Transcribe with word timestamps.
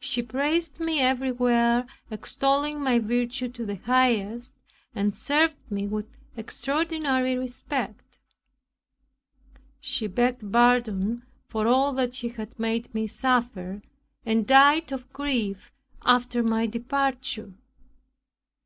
She 0.00 0.20
praised 0.20 0.80
me 0.80 1.00
everywhere, 1.00 1.86
extolling 2.10 2.78
my 2.82 2.98
virtue 2.98 3.48
to 3.48 3.64
the 3.64 3.76
highest 3.76 4.52
and 4.94 5.14
served 5.14 5.56
me 5.70 5.86
with 5.86 6.18
extraordinary 6.36 7.38
respect. 7.38 8.18
She 9.80 10.08
begged 10.08 10.52
pardon 10.52 11.22
for 11.46 11.66
all 11.68 11.94
that 11.94 12.12
she 12.12 12.28
had 12.28 12.58
made 12.60 12.94
me 12.94 13.06
suffer, 13.06 13.80
and 14.26 14.46
died 14.46 14.92
of 14.92 15.10
grief 15.14 15.72
after 16.04 16.42
my 16.42 16.66
departure. 16.66 17.54